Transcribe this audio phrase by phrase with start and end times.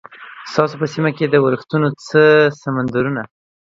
[0.51, 2.21] ستاسو په سیمه کې د ورښتونو څه
[2.61, 3.23] سمندرونه؟